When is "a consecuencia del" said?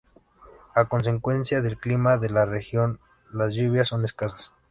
0.75-1.77